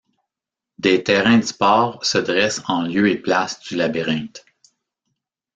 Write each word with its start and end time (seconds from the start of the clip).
Des 0.79 1.03
terrains 1.03 1.37
de 1.37 1.43
sport 1.45 2.03
se 2.03 2.17
dressent 2.17 2.63
en 2.67 2.81
lieu 2.81 3.07
et 3.11 3.19
place 3.19 3.59
du 3.59 3.75
labyrinthe. 3.75 4.43